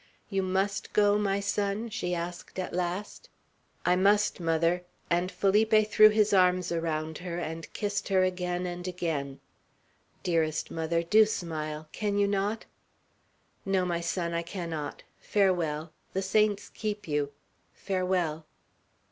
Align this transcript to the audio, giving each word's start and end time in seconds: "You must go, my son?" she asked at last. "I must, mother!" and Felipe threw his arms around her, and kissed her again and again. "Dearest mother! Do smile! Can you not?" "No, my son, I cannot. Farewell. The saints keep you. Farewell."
"You 0.31 0.41
must 0.41 0.93
go, 0.93 1.19
my 1.19 1.39
son?" 1.39 1.91
she 1.91 2.15
asked 2.15 2.57
at 2.57 2.73
last. 2.73 3.29
"I 3.85 3.95
must, 3.95 4.39
mother!" 4.39 4.83
and 5.11 5.31
Felipe 5.31 5.91
threw 5.91 6.09
his 6.09 6.33
arms 6.33 6.71
around 6.71 7.19
her, 7.19 7.37
and 7.37 7.71
kissed 7.73 8.07
her 8.07 8.23
again 8.23 8.65
and 8.65 8.87
again. 8.87 9.39
"Dearest 10.23 10.71
mother! 10.71 11.03
Do 11.03 11.27
smile! 11.27 11.87
Can 11.91 12.17
you 12.17 12.25
not?" 12.27 12.65
"No, 13.63 13.85
my 13.85 13.99
son, 14.01 14.33
I 14.33 14.41
cannot. 14.41 15.03
Farewell. 15.19 15.93
The 16.13 16.23
saints 16.23 16.69
keep 16.73 17.07
you. 17.07 17.31
Farewell." 17.71 18.47